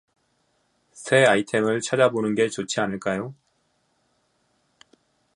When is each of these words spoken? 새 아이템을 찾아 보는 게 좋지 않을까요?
새 0.93 1.25
아이템을 1.25 1.81
찾아 1.81 2.09
보는 2.09 2.33
게 2.33 2.49
좋지 2.49 2.79
않을까요? 2.79 3.35